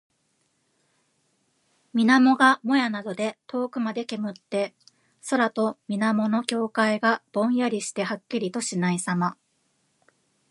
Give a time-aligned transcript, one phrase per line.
[1.93, 4.73] 水面がもやなどで遠くまで煙って、
[5.29, 9.37] 空と水面の境界がぼんやりしてはっきりとしないさま。